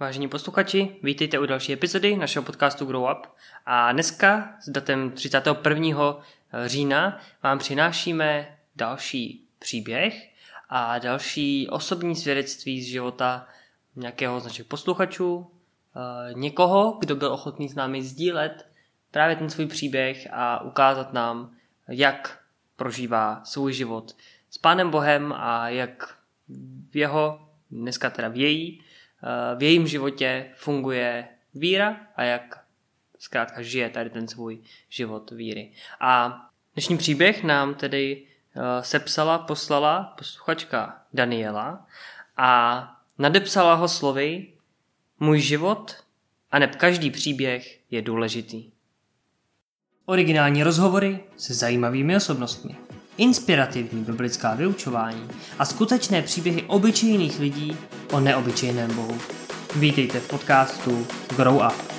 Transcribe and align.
Vážení 0.00 0.28
posluchači, 0.28 0.96
vítejte 1.02 1.38
u 1.38 1.46
další 1.46 1.72
epizody 1.72 2.16
našeho 2.16 2.42
podcastu 2.42 2.84
Grow 2.84 3.02
Up 3.02 3.26
a 3.66 3.92
dneska 3.92 4.54
s 4.60 4.68
datem 4.68 5.10
31. 5.10 6.16
října 6.66 7.20
vám 7.42 7.58
přinášíme 7.58 8.58
další 8.76 9.44
příběh 9.58 10.28
a 10.68 10.98
další 10.98 11.68
osobní 11.68 12.16
svědectví 12.16 12.82
z 12.82 12.86
života 12.86 13.46
nějakého 13.96 14.40
z 14.40 14.44
našich 14.44 14.64
posluchačů, 14.64 15.46
eh, 15.46 16.34
někoho, 16.34 16.96
kdo 17.00 17.16
byl 17.16 17.32
ochotný 17.32 17.68
s 17.68 17.74
námi 17.74 18.02
sdílet 18.02 18.66
právě 19.10 19.36
ten 19.36 19.50
svůj 19.50 19.66
příběh 19.66 20.28
a 20.32 20.62
ukázat 20.62 21.12
nám, 21.12 21.50
jak 21.88 22.38
prožívá 22.76 23.44
svůj 23.44 23.72
život 23.72 24.16
s 24.50 24.58
Pánem 24.58 24.90
Bohem 24.90 25.34
a 25.36 25.68
jak 25.68 26.18
v 26.90 26.96
jeho, 26.96 27.48
dneska 27.70 28.10
teda 28.10 28.28
v 28.28 28.36
její, 28.36 28.82
v 29.56 29.62
jejím 29.62 29.86
životě 29.86 30.50
funguje 30.54 31.28
víra 31.54 31.96
a 32.16 32.22
jak 32.22 32.64
zkrátka 33.18 33.62
žije 33.62 33.90
tady 33.90 34.10
ten 34.10 34.28
svůj 34.28 34.58
život 34.88 35.30
víry. 35.30 35.72
A 36.00 36.42
dnešní 36.74 36.98
příběh 36.98 37.44
nám 37.44 37.74
tedy 37.74 38.22
eh, 38.22 38.82
sepsala, 38.82 39.38
poslala 39.38 40.14
posluchačka 40.18 41.02
Daniela 41.12 41.86
a 42.36 42.92
nadepsala 43.18 43.74
ho 43.74 43.88
slovy 43.88 44.52
Můj 45.20 45.40
život 45.40 45.96
a 46.50 46.58
neb 46.58 46.76
každý 46.76 47.10
příběh 47.10 47.80
je 47.90 48.02
důležitý. 48.02 48.70
Originální 50.06 50.62
rozhovory 50.62 51.24
se 51.36 51.54
zajímavými 51.54 52.16
osobnostmi 52.16 52.85
inspirativní 53.16 54.04
biblická 54.04 54.54
vyučování 54.54 55.28
a 55.58 55.64
skutečné 55.64 56.22
příběhy 56.22 56.62
obyčejných 56.62 57.40
lidí 57.40 57.76
o 58.12 58.20
neobyčejném 58.20 58.94
Bohu. 58.94 59.18
Vítejte 59.76 60.20
v 60.20 60.28
podcastu 60.28 61.06
Grow 61.36 61.56
Up. 61.56 61.96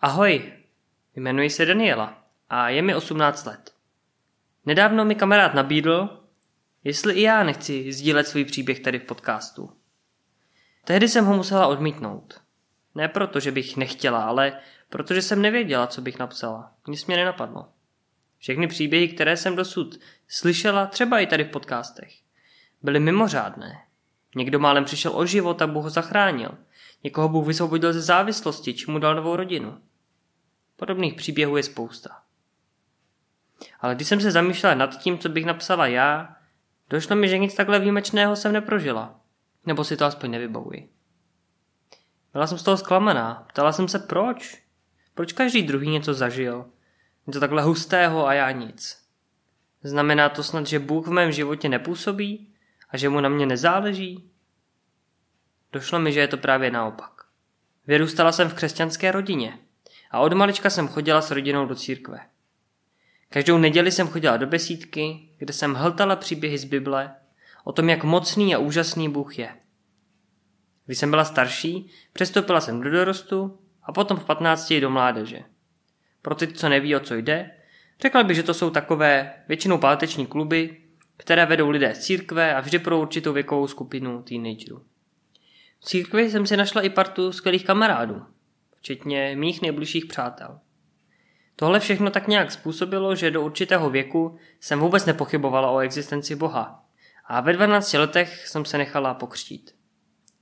Ahoj, 0.00 0.52
jmenuji 1.16 1.50
se 1.50 1.66
Daniela 1.66 2.14
a 2.48 2.68
je 2.68 2.82
mi 2.82 2.94
18 2.94 3.44
let. 3.44 3.73
Nedávno 4.66 5.04
mi 5.04 5.14
kamarád 5.14 5.54
nabídl, 5.54 6.22
jestli 6.84 7.14
i 7.14 7.22
já 7.22 7.44
nechci 7.44 7.92
sdílet 7.92 8.28
svůj 8.28 8.44
příběh 8.44 8.80
tady 8.80 8.98
v 8.98 9.04
podcastu. 9.04 9.72
Tehdy 10.84 11.08
jsem 11.08 11.24
ho 11.24 11.36
musela 11.36 11.66
odmítnout. 11.66 12.40
Ne 12.94 13.08
proto, 13.08 13.40
že 13.40 13.52
bych 13.52 13.76
nechtěla, 13.76 14.24
ale 14.24 14.60
protože 14.88 15.22
jsem 15.22 15.42
nevěděla, 15.42 15.86
co 15.86 16.00
bych 16.00 16.18
napsala. 16.18 16.72
Nic 16.88 17.06
mě 17.06 17.16
nenapadlo. 17.16 17.68
Všechny 18.38 18.66
příběhy, 18.66 19.08
které 19.08 19.36
jsem 19.36 19.56
dosud 19.56 20.00
slyšela, 20.28 20.86
třeba 20.86 21.20
i 21.20 21.26
tady 21.26 21.44
v 21.44 21.48
podcastech, 21.48 22.12
byly 22.82 23.00
mimořádné. 23.00 23.84
Někdo 24.36 24.58
málem 24.58 24.84
přišel 24.84 25.12
o 25.14 25.26
život 25.26 25.62
a 25.62 25.66
Bůh 25.66 25.84
ho 25.84 25.90
zachránil. 25.90 26.58
Někoho 27.04 27.28
Bůh 27.28 27.46
vysvobodil 27.46 27.92
ze 27.92 28.00
závislosti, 28.00 28.74
či 28.74 28.90
mu 28.90 28.98
dal 28.98 29.14
novou 29.14 29.36
rodinu. 29.36 29.80
Podobných 30.76 31.14
příběhů 31.14 31.56
je 31.56 31.62
spousta. 31.62 32.23
Ale 33.80 33.94
když 33.94 34.08
jsem 34.08 34.20
se 34.20 34.30
zamýšlela 34.30 34.74
nad 34.74 34.98
tím, 34.98 35.18
co 35.18 35.28
bych 35.28 35.44
napsala 35.44 35.86
já, 35.86 36.36
došlo 36.90 37.16
mi, 37.16 37.28
že 37.28 37.38
nic 37.38 37.54
takhle 37.54 37.78
výjimečného 37.78 38.36
jsem 38.36 38.52
neprožila. 38.52 39.20
Nebo 39.66 39.84
si 39.84 39.96
to 39.96 40.04
aspoň 40.04 40.30
nevybavuji. 40.30 40.88
Byla 42.32 42.46
jsem 42.46 42.58
z 42.58 42.62
toho 42.62 42.76
zklamaná. 42.76 43.46
Ptala 43.48 43.72
jsem 43.72 43.88
se 43.88 43.98
proč. 43.98 44.62
Proč 45.14 45.32
každý 45.32 45.62
druhý 45.62 45.90
něco 45.90 46.14
zažil? 46.14 46.66
Něco 47.26 47.40
takhle 47.40 47.62
hustého 47.62 48.26
a 48.26 48.34
já 48.34 48.50
nic. 48.50 49.04
Znamená 49.82 50.28
to 50.28 50.42
snad, 50.42 50.66
že 50.66 50.78
Bůh 50.78 51.06
v 51.06 51.10
mém 51.10 51.32
životě 51.32 51.68
nepůsobí 51.68 52.54
a 52.90 52.96
že 52.96 53.08
mu 53.08 53.20
na 53.20 53.28
mě 53.28 53.46
nezáleží? 53.46 54.30
Došlo 55.72 55.98
mi, 55.98 56.12
že 56.12 56.20
je 56.20 56.28
to 56.28 56.36
právě 56.36 56.70
naopak. 56.70 57.10
Vyrůstala 57.86 58.32
jsem 58.32 58.48
v 58.48 58.54
křesťanské 58.54 59.12
rodině 59.12 59.58
a 60.10 60.20
od 60.20 60.32
malička 60.32 60.70
jsem 60.70 60.88
chodila 60.88 61.22
s 61.22 61.30
rodinou 61.30 61.66
do 61.66 61.74
církve. 61.74 62.20
Každou 63.34 63.58
neděli 63.58 63.90
jsem 63.90 64.08
chodila 64.08 64.36
do 64.36 64.46
besídky, 64.46 65.28
kde 65.38 65.52
jsem 65.52 65.74
hltala 65.74 66.16
příběhy 66.16 66.58
z 66.58 66.64
Bible 66.64 67.14
o 67.64 67.72
tom, 67.72 67.88
jak 67.88 68.04
mocný 68.04 68.54
a 68.54 68.58
úžasný 68.58 69.08
Bůh 69.08 69.38
je. 69.38 69.48
Když 70.86 70.98
jsem 70.98 71.10
byla 71.10 71.24
starší, 71.24 71.90
přestoupila 72.12 72.60
jsem 72.60 72.80
do 72.80 72.90
dorostu 72.90 73.58
a 73.82 73.92
potom 73.92 74.16
v 74.16 74.24
15 74.24 74.72
do 74.80 74.90
mládeže. 74.90 75.40
Pro 76.22 76.34
ty, 76.34 76.48
co 76.48 76.68
neví, 76.68 76.96
o 76.96 77.00
co 77.00 77.14
jde, 77.14 77.50
řekla 78.02 78.22
bych, 78.22 78.36
že 78.36 78.42
to 78.42 78.54
jsou 78.54 78.70
takové 78.70 79.32
většinou 79.48 79.78
páteční 79.78 80.26
kluby, 80.26 80.76
které 81.16 81.46
vedou 81.46 81.70
lidé 81.70 81.94
z 81.94 81.98
církve 81.98 82.54
a 82.54 82.60
vždy 82.60 82.78
pro 82.78 83.00
určitou 83.00 83.32
věkovou 83.32 83.66
skupinu 83.66 84.22
teenagerů. 84.22 84.84
V 85.80 85.84
církvi 85.84 86.30
jsem 86.30 86.46
si 86.46 86.56
našla 86.56 86.82
i 86.82 86.90
partu 86.90 87.32
skvělých 87.32 87.64
kamarádů, 87.64 88.22
včetně 88.74 89.36
mých 89.36 89.62
nejbližších 89.62 90.06
přátel. 90.06 90.58
Tohle 91.56 91.80
všechno 91.80 92.10
tak 92.10 92.28
nějak 92.28 92.52
způsobilo, 92.52 93.14
že 93.14 93.30
do 93.30 93.42
určitého 93.42 93.90
věku 93.90 94.38
jsem 94.60 94.80
vůbec 94.80 95.06
nepochybovala 95.06 95.70
o 95.70 95.78
existenci 95.78 96.34
Boha. 96.36 96.84
A 97.26 97.40
ve 97.40 97.52
12 97.52 97.92
letech 97.92 98.48
jsem 98.48 98.64
se 98.64 98.78
nechala 98.78 99.14
pokřtít. 99.14 99.74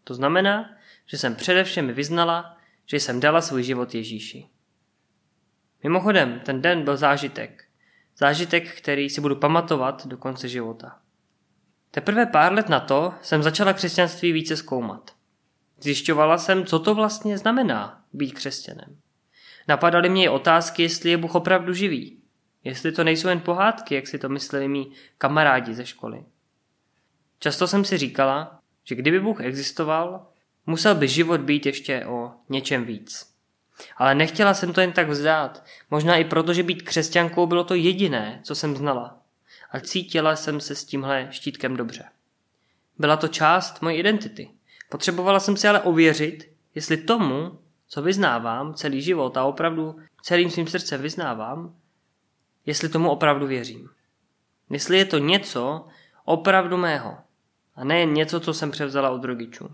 To 0.05 0.15
znamená, 0.15 0.71
že 1.06 1.19
jsem 1.19 1.34
především 1.34 1.93
vyznala, 1.93 2.56
že 2.87 3.00
jsem 3.00 3.21
dala 3.21 3.41
svůj 3.41 3.62
život 3.62 3.95
Ježíši. 3.95 4.49
Mimochodem, 5.83 6.41
ten 6.41 6.62
den 6.62 6.84
byl 6.84 6.97
zážitek. 6.97 7.65
Zážitek, 8.19 8.77
který 8.77 9.11
si 9.11 9.21
budu 9.21 9.37
pamatovat 9.37 10.06
do 10.06 10.17
konce 10.17 10.49
života. 10.49 10.99
Teprve 11.91 12.27
pár 12.27 12.53
let 12.53 12.69
na 12.69 12.81
to 12.81 13.15
jsem 13.23 13.43
začala 13.43 13.73
křesťanství 13.73 14.33
více 14.33 14.56
zkoumat. 14.56 15.11
Zjišťovala 15.81 16.39
jsem, 16.39 16.67
co 16.67 16.79
to 16.79 16.94
vlastně 16.94 17.39
znamená 17.39 18.05
být 18.12 18.33
křesťanem. 18.33 19.02
Napadaly 19.69 20.09
mě 20.09 20.25
i 20.25 20.28
otázky, 20.28 20.83
jestli 20.83 21.11
je 21.11 21.17
Bůh 21.17 21.34
opravdu 21.34 21.75
živý. 21.75 22.19
Jestli 22.65 22.93
to 22.93 23.05
nejsou 23.05 23.28
jen 23.28 23.41
pohádky, 23.41 23.95
jak 23.95 24.06
si 24.06 24.19
to 24.19 24.28
mysleli 24.28 24.69
mý 24.69 24.93
kamarádi 25.19 25.75
ze 25.75 25.87
školy. 25.87 26.25
Často 27.39 27.67
jsem 27.69 27.84
si 27.84 27.99
říkala, 27.99 28.61
že 28.84 28.95
kdyby 28.95 29.21
Bůh 29.21 29.41
existoval, 29.41 30.27
musel 30.67 30.95
by 30.95 31.09
život 31.09 31.41
být 31.41 31.67
ještě 31.67 32.06
o 32.06 32.33
něčem 32.49 32.84
víc. 32.84 33.33
Ale 33.97 34.15
nechtěla 34.15 34.55
jsem 34.55 34.73
to 34.73 34.81
jen 34.81 34.93
tak 34.93 35.09
vzdát, 35.09 35.65
možná 35.91 36.17
i 36.17 36.25
proto, 36.25 36.55
že 36.55 36.62
být 36.62 36.83
křesťankou 36.83 37.47
bylo 37.47 37.65
to 37.65 37.75
jediné, 37.75 38.41
co 38.43 38.55
jsem 38.55 38.77
znala. 38.77 39.19
A 39.71 39.81
cítila 39.81 40.37
jsem 40.37 40.61
se 40.61 40.75
s 40.75 40.84
tímhle 40.84 41.29
štítkem 41.31 41.77
dobře. 41.77 42.05
Byla 42.99 43.17
to 43.17 43.29
část 43.29 43.83
mojí 43.83 43.97
identity. 43.99 44.50
Potřebovala 44.89 45.41
jsem 45.41 45.56
si 45.56 45.69
ale 45.69 45.81
ověřit, 45.81 46.53
jestli 46.75 46.97
tomu, 46.97 47.59
co 47.93 48.03
vyznávám 48.03 48.75
celý 48.75 49.03
život 49.03 49.37
a 49.37 49.45
opravdu 49.45 49.97
celým 50.23 50.51
svým 50.51 50.67
srdcem 50.67 51.03
vyznávám, 51.03 51.75
jestli 52.67 52.89
tomu 52.89 53.11
opravdu 53.11 53.47
věřím. 53.47 53.89
Jestli 54.71 54.99
je 54.99 55.05
to 55.05 55.19
něco 55.19 55.87
opravdu 56.25 56.77
mého 56.77 57.19
a 57.77 57.85
ne 57.85 58.05
něco, 58.05 58.41
co 58.41 58.55
jsem 58.55 58.71
převzala 58.71 59.11
od 59.11 59.25
rodičů. 59.25 59.71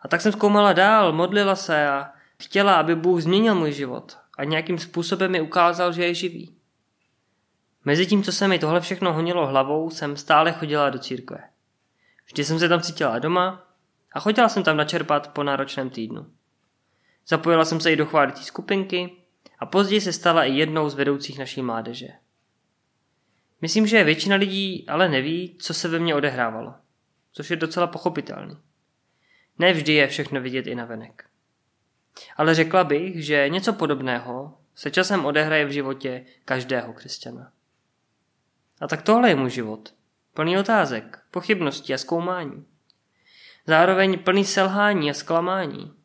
A 0.00 0.08
tak 0.08 0.20
jsem 0.20 0.32
zkoumala 0.32 0.72
dál, 0.72 1.12
modlila 1.12 1.56
se 1.56 1.88
a 1.88 2.12
chtěla, 2.42 2.74
aby 2.74 2.94
Bůh 2.94 3.20
změnil 3.20 3.54
můj 3.54 3.72
život 3.72 4.18
a 4.38 4.44
nějakým 4.44 4.78
způsobem 4.78 5.30
mi 5.30 5.40
ukázal, 5.40 5.92
že 5.92 6.04
je 6.04 6.14
živý. 6.14 6.56
Mezi 7.84 8.06
tím, 8.06 8.22
co 8.22 8.32
se 8.32 8.48
mi 8.48 8.58
tohle 8.58 8.80
všechno 8.80 9.12
honilo 9.12 9.46
hlavou, 9.46 9.90
jsem 9.90 10.16
stále 10.16 10.52
chodila 10.52 10.90
do 10.90 10.98
církve. 10.98 11.38
Vždy 12.26 12.44
jsem 12.44 12.58
se 12.58 12.68
tam 12.68 12.80
cítila 12.80 13.18
doma 13.18 13.66
a 14.12 14.20
chodila 14.20 14.48
jsem 14.48 14.62
tam 14.62 14.76
načerpat 14.76 15.32
po 15.32 15.42
náročném 15.42 15.90
týdnu. 15.90 16.26
Zapojila 17.30 17.64
jsem 17.64 17.80
se 17.80 17.92
i 17.92 17.96
do 17.96 18.06
chválící 18.06 18.44
skupinky 18.44 19.10
a 19.58 19.66
později 19.66 20.00
se 20.00 20.12
stala 20.12 20.44
i 20.44 20.52
jednou 20.52 20.88
z 20.88 20.94
vedoucích 20.94 21.38
naší 21.38 21.62
mládeže. 21.62 22.08
Myslím, 23.60 23.86
že 23.86 24.04
většina 24.04 24.36
lidí 24.36 24.84
ale 24.88 25.08
neví, 25.08 25.56
co 25.58 25.74
se 25.74 25.88
ve 25.88 25.98
mně 25.98 26.14
odehrávalo, 26.14 26.74
což 27.32 27.50
je 27.50 27.56
docela 27.56 27.86
pochopitelný. 27.86 28.56
Ne 29.58 29.72
vždy 29.72 29.92
je 29.92 30.06
všechno 30.06 30.40
vidět 30.40 30.66
i 30.66 30.74
na 30.74 30.84
venek. 30.84 31.24
Ale 32.36 32.54
řekla 32.54 32.84
bych, 32.84 33.24
že 33.24 33.48
něco 33.48 33.72
podobného 33.72 34.58
se 34.74 34.90
časem 34.90 35.24
odehraje 35.24 35.64
v 35.64 35.70
životě 35.70 36.24
každého 36.44 36.92
křesťana. 36.92 37.52
A 38.80 38.88
tak 38.88 39.02
tohle 39.02 39.28
je 39.28 39.36
můj 39.36 39.50
život. 39.50 39.94
Plný 40.34 40.58
otázek, 40.58 41.22
pochybností 41.30 41.94
a 41.94 41.98
zkoumání. 41.98 42.66
Zároveň 43.66 44.18
plný 44.18 44.44
selhání 44.44 45.10
a 45.10 45.14
zklamání. 45.14 45.99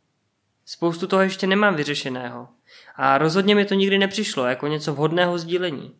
Spoustu 0.66 1.08
toho 1.08 1.22
ještě 1.22 1.48
nemám 1.48 1.76
vyřešeného. 1.76 2.48
A 2.96 3.18
rozhodně 3.18 3.56
mi 3.56 3.66
to 3.66 3.74
nikdy 3.74 3.98
nepřišlo 3.98 4.46
jako 4.46 4.68
něco 4.68 4.94
vhodného 4.94 5.38
sdílení. 5.38 5.96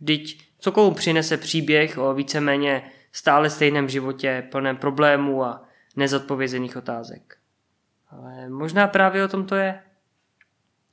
Vždyť 0.00 0.50
co 0.58 0.72
komu 0.72 0.94
přinese 0.94 1.36
příběh 1.36 1.98
o 1.98 2.14
víceméně 2.14 2.90
stále 3.12 3.50
stejném 3.50 3.88
životě 3.88 4.48
plném 4.50 4.76
problémů 4.76 5.44
a 5.44 5.68
nezodpovězených 5.96 6.76
otázek. 6.76 7.38
Ale 8.10 8.48
možná 8.48 8.86
právě 8.86 9.24
o 9.24 9.28
tom 9.28 9.46
to 9.46 9.54
je. 9.54 9.82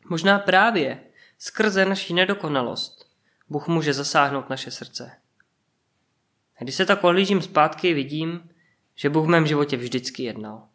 Možná 0.10 0.40
právě 0.40 1.00
skrze 1.38 1.86
naší 1.86 2.14
nedokonalost 2.14 3.08
Bůh 3.50 3.68
může 3.68 3.94
zasáhnout 3.94 4.50
naše 4.50 4.72
srdce. 4.72 5.12
Když 6.60 6.76
se 6.76 6.86
tak 6.86 7.04
ohlížím 7.04 7.42
zpátky, 7.42 7.94
vidím, 7.94 8.50
že 8.96 9.10
Bůh 9.10 9.26
v 9.26 9.30
mém 9.30 9.48
životě 9.48 9.78
vždycky 9.78 10.24
jednal. 10.24 10.68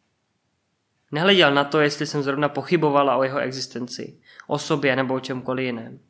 Nehleděl 1.12 1.54
na 1.54 1.64
to, 1.64 1.80
jestli 1.80 2.06
jsem 2.06 2.22
zrovna 2.22 2.48
pochybovala 2.48 3.16
o 3.16 3.22
jeho 3.22 3.38
existenci, 3.38 4.18
o 4.46 4.58
sobě 4.58 4.96
nebo 4.96 5.14
o 5.14 5.20
čemkoliv 5.20 5.64
jiném. 5.64 6.00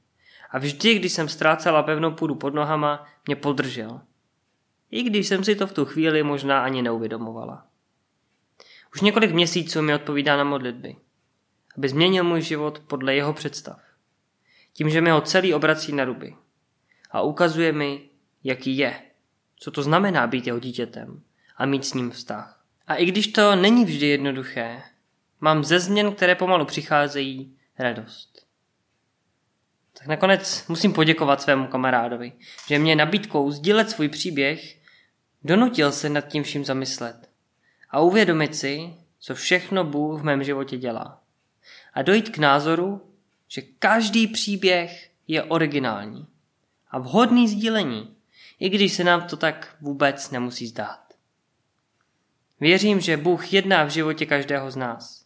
A 0.51 0.59
vždy, 0.59 0.95
když 0.95 1.13
jsem 1.13 1.29
ztrácela 1.29 1.83
pevnou 1.83 2.11
půdu 2.11 2.35
pod 2.35 2.55
nohama, 2.55 3.07
mě 3.27 3.37
podržel. 3.37 4.01
I 4.91 5.03
když 5.03 5.29
jsem 5.29 5.45
si 5.45 5.57
to 5.57 5.67
v 5.67 5.73
tu 5.73 5.85
chvíli 5.85 6.23
možná 6.23 6.65
ani 6.65 6.83
neuvědomovala. 6.83 7.67
Už 8.95 9.01
několik 9.01 9.33
měsíců 9.33 9.83
mi 9.83 9.95
odpovídá 9.95 10.37
na 10.37 10.45
modlitby, 10.45 10.97
aby 11.77 11.89
změnil 11.89 12.25
můj 12.25 12.43
život 12.43 12.79
podle 12.79 13.15
jeho 13.15 13.33
představ. 13.33 13.81
Tím, 14.73 14.91
že 14.91 15.01
mi 15.01 15.11
ho 15.11 15.21
celý 15.21 15.55
obrací 15.55 15.93
na 15.93 16.05
ruby 16.05 16.37
a 17.11 17.23
ukazuje 17.23 17.73
mi, 17.73 18.09
jaký 18.45 18.77
je, 18.77 19.03
co 19.57 19.71
to 19.71 19.83
znamená 19.83 20.27
být 20.27 20.47
jeho 20.47 20.59
dítětem 20.59 21.23
a 21.57 21.67
mít 21.67 21.85
s 21.85 21.95
ním 21.95 22.11
vztah. 22.11 22.65
A 22.87 22.95
i 22.95 23.07
když 23.07 23.27
to 23.27 23.57
není 23.57 23.85
vždy 23.85 24.07
jednoduché, 24.07 24.83
mám 25.43 25.65
ze 25.65 25.81
změn, 25.81 26.12
které 26.12 26.35
pomalu 26.35 26.65
přicházejí, 26.65 27.56
radost. 27.79 28.47
Tak 29.99 30.06
nakonec 30.06 30.69
musím 30.69 30.93
poděkovat 30.93 31.43
svému 31.43 31.67
kamarádovi, 31.67 32.33
že 32.69 32.79
mě 32.79 32.97
nabídkou 32.97 33.50
sdílet 33.50 33.91
svůj 33.91 34.09
příběh 34.09 34.79
donutil 35.44 35.93
se 35.93 36.09
nad 36.09 36.21
tím 36.21 36.43
vším 36.43 36.65
zamyslet 36.65 37.31
a 37.91 38.00
uvědomit 38.00 38.56
si, 38.56 38.94
co 39.19 39.35
všechno 39.35 39.85
Bůh 39.85 40.21
v 40.21 40.25
mém 40.25 40.44
životě 40.44 40.77
dělá. 40.77 41.23
A 41.94 42.03
dojít 42.03 42.29
k 42.29 42.39
názoru, 42.39 43.12
že 43.49 43.62
každý 43.62 44.27
příběh 44.27 45.11
je 45.29 45.43
originální 45.43 46.27
a 46.91 46.99
vhodný 46.99 47.49
sdílení, 47.49 48.17
i 48.61 48.69
když 48.69 48.93
se 48.93 49.05
nám 49.05 49.23
to 49.23 49.37
tak 49.37 49.77
vůbec 49.81 50.31
nemusí 50.31 50.67
zdát. 50.67 51.15
Věřím, 52.61 53.00
že 53.00 53.17
Bůh 53.17 53.53
jedná 53.53 53.85
v 53.85 53.91
životě 53.91 54.27
každého 54.27 54.71
z 54.71 54.77
nás. 54.77 55.22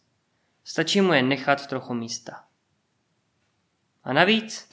Stačí 0.67 1.01
mu 1.01 1.13
je 1.13 1.23
nechat 1.23 1.67
trochu 1.67 1.93
místa. 1.93 2.43
A 4.03 4.13
navíc 4.13 4.69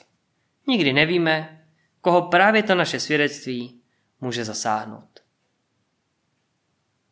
nikdy 0.67 0.93
nevíme, 0.93 1.65
koho 2.01 2.21
právě 2.21 2.63
to 2.63 2.75
naše 2.75 2.99
svědectví 2.99 3.81
může 4.21 4.45
zasáhnout. 4.45 5.19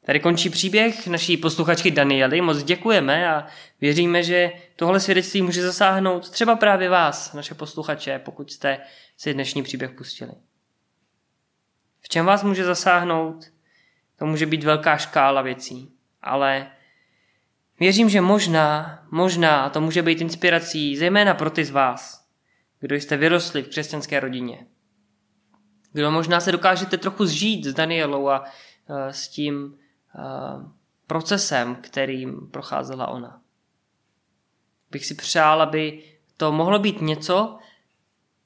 Tady 0.06 0.20
končí 0.20 0.50
příběh 0.50 1.08
naší 1.08 1.38
posluchačky 1.38 1.92
Daniely. 1.92 2.42
Moc 2.42 2.64
děkujeme 2.64 3.30
a 3.30 3.48
věříme, 3.82 4.24
že 4.24 4.52
tohle 4.76 5.00
svědectví 5.00 5.42
může 5.42 5.62
zasáhnout 5.62 6.30
třeba 6.30 6.56
právě 6.56 6.90
vás, 6.90 7.34
naše 7.34 7.56
posluchače, 7.56 8.20
pokud 8.20 8.52
jste 8.52 8.80
si 9.18 9.34
dnešní 9.34 9.64
příběh 9.64 9.92
pustili. 9.92 10.34
V 12.00 12.10
čem 12.10 12.26
vás 12.26 12.44
může 12.44 12.64
zasáhnout? 12.64 13.52
To 14.16 14.26
může 14.26 14.46
být 14.46 14.64
velká 14.64 14.98
škála 14.98 15.42
věcí, 15.42 15.94
ale 16.22 16.72
věřím, 17.80 18.10
že 18.10 18.22
možná, 18.22 19.00
možná 19.12 19.70
to 19.70 19.82
může 19.82 20.02
být 20.02 20.22
inspirací 20.22 20.98
zejména 20.98 21.34
pro 21.34 21.50
ty 21.50 21.66
z 21.66 21.72
vás, 21.72 22.28
kdo 22.80 22.96
jste 22.96 23.18
vyrostli 23.18 23.64
v 23.64 23.68
křesťanské 23.68 24.20
rodině. 24.20 24.68
Kdo 25.92 26.12
možná 26.12 26.40
se 26.40 26.52
dokážete 26.52 26.98
trochu 26.98 27.26
zžít 27.26 27.66
s 27.66 27.74
Danielou 27.74 28.30
a 28.30 28.44
e, 28.90 29.14
s 29.14 29.28
tím 29.28 29.78
e, 30.16 30.20
procesem, 31.08 31.76
kterým 31.76 32.48
procházela 32.52 33.08
ona. 33.08 33.42
Bych 34.92 35.06
si 35.06 35.16
přál, 35.16 35.62
aby 35.62 36.04
to 36.38 36.52
mohlo 36.52 36.80
být 36.80 37.02
něco, 37.02 37.58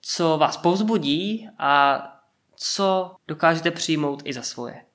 co 0.02 0.38
vás 0.38 0.58
povzbudí 0.58 1.50
a 1.58 2.04
co 2.56 3.16
dokážete 3.28 3.72
přijmout 3.72 4.22
i 4.26 4.34
za 4.34 4.42
svoje. 4.42 4.86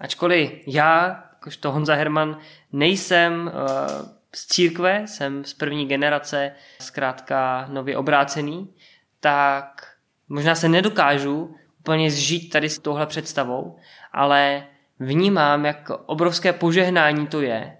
Ačkoliv 0.00 0.52
já, 0.66 1.24
jakožto 1.44 1.72
Honza 1.72 1.94
Herman, 1.94 2.38
nejsem 2.72 3.50
uh, 3.54 4.08
z 4.34 4.46
církve, 4.46 5.06
jsem 5.06 5.44
z 5.44 5.54
první 5.54 5.86
generace, 5.86 6.52
zkrátka 6.80 7.66
nově 7.70 7.96
obrácený, 7.96 8.74
tak 9.20 9.94
možná 10.28 10.54
se 10.54 10.68
nedokážu 10.68 11.56
úplně 11.80 12.10
zžít 12.10 12.50
tady 12.50 12.68
s 12.68 12.78
touhle 12.78 13.06
představou, 13.06 13.76
ale 14.12 14.66
vnímám, 14.98 15.64
jak 15.64 15.90
obrovské 16.06 16.52
požehnání 16.52 17.26
to 17.26 17.40
je, 17.40 17.78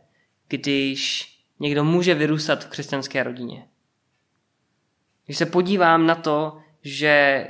když 0.48 1.28
někdo 1.60 1.84
může 1.84 2.14
vyrůstat 2.14 2.64
v 2.64 2.68
křesťanské 2.68 3.22
rodině. 3.22 3.66
Když 5.24 5.38
se 5.38 5.46
podívám 5.46 6.06
na 6.06 6.14
to, 6.14 6.58
že 6.82 7.46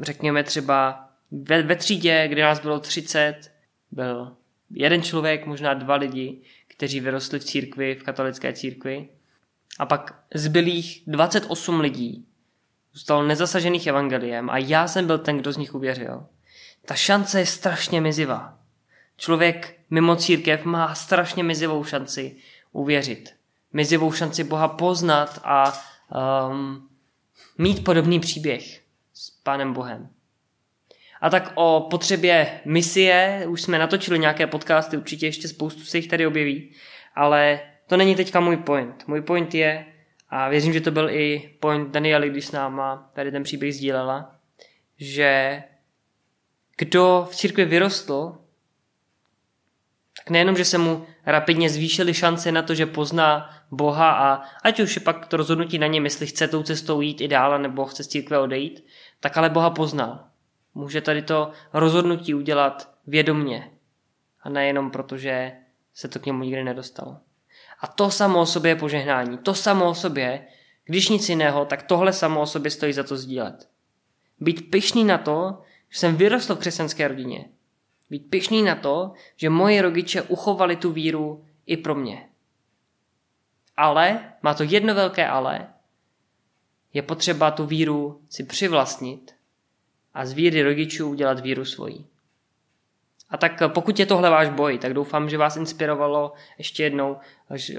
řekněme 0.00 0.44
třeba 0.44 1.08
ve, 1.30 1.62
ve 1.62 1.76
třídě, 1.76 2.28
kde 2.28 2.42
nás 2.42 2.60
bylo 2.60 2.80
30, 2.80 3.52
byl 3.90 4.36
jeden 4.70 5.02
člověk, 5.02 5.46
možná 5.46 5.74
dva 5.74 5.94
lidi, 5.94 6.40
kteří 6.66 7.00
vyrostli 7.00 7.38
v 7.38 7.44
církvi, 7.44 7.94
v 7.94 8.02
katolické 8.02 8.52
církvi. 8.52 9.08
A 9.78 9.86
pak 9.86 10.22
zbylých 10.34 11.02
28 11.06 11.80
lidí 11.80 12.26
zůstalo 12.92 13.26
nezasažených 13.26 13.86
evangeliem 13.86 14.50
a 14.50 14.58
já 14.58 14.88
jsem 14.88 15.06
byl 15.06 15.18
ten, 15.18 15.38
kdo 15.38 15.52
z 15.52 15.56
nich 15.56 15.74
uvěřil. 15.74 16.26
Ta 16.84 16.94
šance 16.94 17.40
je 17.40 17.46
strašně 17.46 18.00
mizivá. 18.00 18.58
Člověk 19.16 19.80
mimo 19.90 20.16
církev 20.16 20.64
má 20.64 20.94
strašně 20.94 21.42
mizivou 21.42 21.84
šanci 21.84 22.36
uvěřit. 22.72 23.34
Mizivou 23.72 24.12
šanci 24.12 24.44
Boha 24.44 24.68
poznat 24.68 25.40
a 25.44 25.72
um, 26.50 26.88
mít 27.58 27.84
podobný 27.84 28.20
příběh 28.20 28.82
s 29.14 29.30
Pánem 29.30 29.72
Bohem. 29.72 30.08
A 31.20 31.30
tak 31.30 31.52
o 31.54 31.86
potřebě 31.90 32.60
misie, 32.64 33.44
už 33.48 33.62
jsme 33.62 33.78
natočili 33.78 34.18
nějaké 34.18 34.46
podcasty, 34.46 34.96
určitě 34.96 35.26
ještě 35.26 35.48
spoustu 35.48 35.84
se 35.84 35.98
jich 35.98 36.08
tady 36.08 36.26
objeví, 36.26 36.72
ale 37.14 37.60
to 37.86 37.96
není 37.96 38.14
teďka 38.14 38.40
můj 38.40 38.56
point. 38.56 39.08
Můj 39.08 39.20
point 39.20 39.54
je, 39.54 39.86
a 40.28 40.48
věřím, 40.48 40.72
že 40.72 40.80
to 40.80 40.90
byl 40.90 41.10
i 41.10 41.50
point 41.60 41.90
Daniely, 41.90 42.30
když 42.30 42.46
s 42.46 42.52
náma 42.52 43.10
tady 43.14 43.30
ten 43.30 43.42
příběh 43.42 43.74
sdílela, 43.74 44.34
že 44.98 45.62
kdo 46.76 47.28
v 47.30 47.36
církvi 47.36 47.64
vyrostl, 47.64 48.38
tak 50.16 50.30
nejenom, 50.30 50.56
že 50.56 50.64
se 50.64 50.78
mu 50.78 51.06
rapidně 51.26 51.70
zvýšily 51.70 52.14
šance 52.14 52.52
na 52.52 52.62
to, 52.62 52.74
že 52.74 52.86
pozná 52.86 53.50
Boha 53.70 54.10
a 54.10 54.42
ať 54.62 54.80
už 54.80 54.94
je 54.94 55.00
pak 55.00 55.26
to 55.26 55.36
rozhodnutí 55.36 55.78
na 55.78 55.86
něm, 55.86 56.04
jestli 56.04 56.26
chce 56.26 56.48
tou 56.48 56.62
cestou 56.62 57.00
jít 57.00 57.20
i 57.20 57.28
dál, 57.28 57.58
nebo 57.58 57.84
chce 57.84 58.04
z 58.04 58.08
církve 58.08 58.38
odejít, 58.38 58.84
tak 59.20 59.36
ale 59.36 59.50
Boha 59.50 59.70
poznal. 59.70 60.24
Může 60.76 61.00
tady 61.00 61.22
to 61.22 61.50
rozhodnutí 61.72 62.34
udělat 62.34 62.94
vědomně 63.06 63.70
a 64.42 64.48
nejenom 64.48 64.90
proto, 64.90 65.16
že 65.16 65.52
se 65.94 66.08
to 66.08 66.18
k 66.18 66.26
němu 66.26 66.42
nikdy 66.42 66.64
nedostalo. 66.64 67.16
A 67.80 67.86
to 67.86 68.10
samo 68.10 68.40
o 68.40 68.46
sobě 68.46 68.70
je 68.70 68.76
požehnání. 68.76 69.38
To 69.38 69.54
samo 69.54 69.88
o 69.88 69.94
sobě, 69.94 70.46
když 70.84 71.08
nic 71.08 71.28
jiného, 71.28 71.64
tak 71.64 71.82
tohle 71.82 72.12
samo 72.12 72.40
o 72.40 72.46
sobě 72.46 72.70
stojí 72.70 72.92
za 72.92 73.02
to 73.02 73.16
sdílet. 73.16 73.68
Být 74.40 74.70
pyšný 74.70 75.04
na 75.04 75.18
to, 75.18 75.62
že 75.88 75.98
jsem 75.98 76.16
vyrostl 76.16 76.54
v 76.54 76.58
křesťanské 76.58 77.08
rodině. 77.08 77.48
Být 78.10 78.30
pyšný 78.30 78.62
na 78.62 78.74
to, 78.74 79.12
že 79.36 79.50
moji 79.50 79.80
rodiče 79.80 80.22
uchovali 80.22 80.76
tu 80.76 80.92
víru 80.92 81.44
i 81.66 81.76
pro 81.76 81.94
mě. 81.94 82.28
Ale, 83.76 84.32
má 84.42 84.54
to 84.54 84.62
jedno 84.62 84.94
velké 84.94 85.26
ale, 85.26 85.68
je 86.92 87.02
potřeba 87.02 87.50
tu 87.50 87.66
víru 87.66 88.20
si 88.28 88.44
přivlastnit 88.44 89.35
a 90.16 90.26
z 90.26 90.32
víry 90.32 90.62
rodičů 90.62 91.08
udělat 91.08 91.40
víru 91.40 91.64
svojí. 91.64 92.06
A 93.30 93.36
tak 93.36 93.62
pokud 93.68 93.98
je 93.98 94.06
tohle 94.06 94.30
váš 94.30 94.48
boj, 94.48 94.78
tak 94.78 94.94
doufám, 94.94 95.30
že 95.30 95.38
vás 95.38 95.56
inspirovalo 95.56 96.32
ještě 96.58 96.82
jednou 96.82 97.16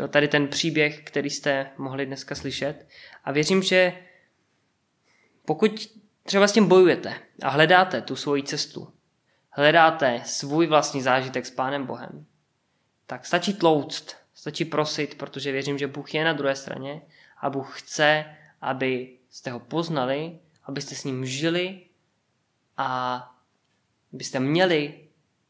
tady 0.10 0.28
ten 0.28 0.48
příběh, 0.48 1.02
který 1.04 1.30
jste 1.30 1.70
mohli 1.78 2.06
dneska 2.06 2.36
slyšet. 2.36 2.88
A 3.24 3.32
věřím, 3.32 3.64
že 3.64 3.94
pokud 5.46 5.98
třeba 6.24 6.48
s 6.48 6.52
tím 6.52 6.68
bojujete 6.68 7.14
a 7.44 7.50
hledáte 7.50 8.02
tu 8.02 8.16
svoji 8.16 8.44
cestu, 8.44 8.94
hledáte 9.50 10.22
svůj 10.26 10.68
vlastní 10.68 11.02
zážitek 11.02 11.46
s 11.46 11.52
Pánem 11.52 11.86
Bohem, 11.86 12.26
tak 13.06 13.26
stačí 13.26 13.54
tlouct, 13.54 14.16
stačí 14.34 14.66
prosit, 14.66 15.18
protože 15.18 15.52
věřím, 15.52 15.78
že 15.78 15.88
Bůh 15.88 16.14
je 16.14 16.26
na 16.26 16.34
druhé 16.34 16.56
straně 16.56 17.02
a 17.42 17.50
Bůh 17.50 17.82
chce, 17.82 18.26
aby 18.62 19.18
jste 19.30 19.52
ho 19.52 19.60
poznali, 19.60 20.40
abyste 20.64 20.96
s 20.96 21.04
ním 21.04 21.26
žili 21.26 21.87
a 22.78 23.22
byste 24.12 24.40
měli 24.40 24.94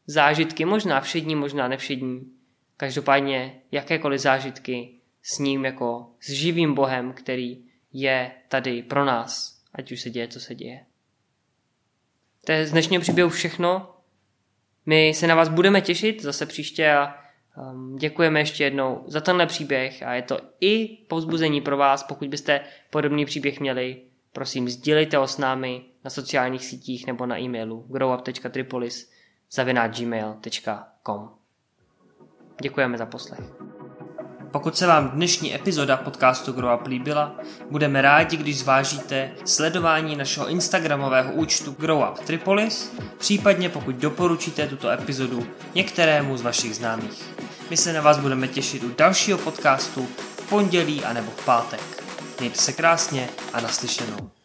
zážitky, 0.06 0.64
možná 0.64 1.00
všední, 1.00 1.34
možná 1.34 1.68
nevšední, 1.68 2.32
každopádně 2.76 3.60
jakékoliv 3.72 4.20
zážitky 4.20 4.94
s 5.22 5.38
ním 5.38 5.64
jako 5.64 6.10
s 6.20 6.30
živým 6.30 6.74
Bohem, 6.74 7.12
který 7.12 7.64
je 7.92 8.30
tady 8.48 8.82
pro 8.82 9.04
nás, 9.04 9.62
ať 9.72 9.92
už 9.92 10.00
se 10.00 10.10
děje, 10.10 10.28
co 10.28 10.40
se 10.40 10.54
děje. 10.54 10.84
To 12.44 12.52
je 12.52 12.66
z 12.66 12.72
dnešního 12.72 13.00
příběhu 13.00 13.30
všechno. 13.30 13.94
My 14.86 15.14
se 15.14 15.26
na 15.26 15.34
vás 15.34 15.48
budeme 15.48 15.80
těšit 15.80 16.22
zase 16.22 16.46
příště 16.46 16.92
a 16.92 17.28
Um, 17.58 17.96
děkujeme 17.96 18.40
ještě 18.40 18.64
jednou 18.64 19.04
za 19.06 19.20
tenhle 19.20 19.46
příběh 19.46 20.02
a 20.02 20.14
je 20.14 20.22
to 20.22 20.38
i 20.60 20.86
povzbuzení 20.86 21.60
pro 21.60 21.76
vás, 21.76 22.02
pokud 22.02 22.28
byste 22.28 22.60
podobný 22.90 23.24
příběh 23.24 23.60
měli. 23.60 24.02
Prosím, 24.32 24.68
sdílejte 24.68 25.16
ho 25.16 25.26
s 25.26 25.38
námi 25.38 25.84
na 26.04 26.10
sociálních 26.10 26.64
sítích 26.64 27.06
nebo 27.06 27.26
na 27.26 27.38
e-mailu 27.38 27.86
growup.tripolis 27.88 29.10
Děkujeme 32.62 32.98
za 32.98 33.06
poslech. 33.06 33.40
Pokud 34.50 34.76
se 34.76 34.86
vám 34.86 35.08
dnešní 35.10 35.54
epizoda 35.54 35.96
podcastu 35.96 36.52
Grow 36.52 36.80
Up 36.80 36.86
líbila, 36.86 37.36
budeme 37.70 38.02
rádi, 38.02 38.36
když 38.36 38.58
zvážíte 38.58 39.32
sledování 39.44 40.16
našeho 40.16 40.48
instagramového 40.48 41.32
účtu 41.32 41.76
Grow 41.78 42.08
Up 42.10 42.18
Tripolis, 42.18 42.92
případně 43.18 43.68
pokud 43.68 43.94
doporučíte 43.94 44.66
tuto 44.66 44.90
epizodu 44.90 45.46
některému 45.74 46.36
z 46.36 46.42
vašich 46.42 46.76
známých. 46.76 47.24
My 47.70 47.76
se 47.76 47.92
na 47.92 48.00
vás 48.00 48.18
budeme 48.18 48.48
těšit 48.48 48.82
u 48.82 48.94
dalšího 48.98 49.38
podcastu 49.38 50.06
v 50.16 50.48
pondělí 50.48 51.04
anebo 51.04 51.30
v 51.30 51.44
pátek. 51.44 52.07
Mějte 52.40 52.58
se 52.58 52.72
krásně 52.72 53.28
a 53.52 53.60
naslyšenou. 53.60 54.37